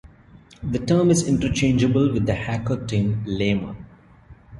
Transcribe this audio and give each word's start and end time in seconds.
The 0.63 0.79
term 0.79 1.11
is 1.11 1.27
interchangeable 1.27 2.11
with 2.11 2.25
the 2.25 2.33
hacker 2.33 2.87
term 2.87 3.23
"lamer". 3.27 3.75